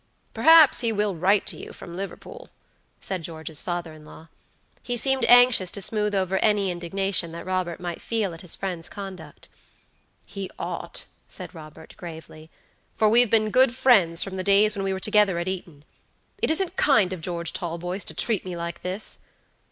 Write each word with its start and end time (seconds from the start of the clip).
"Perhaps 0.33 0.79
he 0.79 0.91
will 0.91 1.13
write 1.13 1.45
to 1.45 1.55
you 1.55 1.71
from 1.73 1.95
Liverpool," 1.95 2.49
said 2.99 3.21
George's 3.21 3.61
father 3.61 3.93
in 3.93 4.03
law. 4.03 4.29
He 4.81 4.97
seemed 4.97 5.25
anxious 5.25 5.69
to 5.69 5.79
smooth 5.79 6.15
over 6.15 6.39
any 6.39 6.71
indignation 6.71 7.31
that 7.33 7.45
Robert 7.45 7.79
might 7.79 8.01
feel 8.01 8.33
at 8.33 8.41
his 8.41 8.55
friend's 8.55 8.89
conduct. 8.89 9.47
"He 10.25 10.49
ought," 10.57 11.05
said 11.27 11.53
Robert, 11.53 11.93
gravely, 11.97 12.49
"for 12.95 13.09
we've 13.09 13.29
been 13.29 13.51
good 13.51 13.75
friends 13.75 14.23
from 14.23 14.37
the 14.37 14.43
days 14.43 14.73
when 14.75 14.83
we 14.83 14.91
were 14.91 14.99
together 14.99 15.37
at 15.37 15.47
Eton. 15.47 15.85
It 16.41 16.49
isn't 16.49 16.77
kind 16.77 17.13
of 17.13 17.21
George 17.21 17.53
Talboys 17.53 18.03
to 18.05 18.15
treat 18.15 18.43
me 18.43 18.57
like 18.57 18.81
this." 18.81 19.19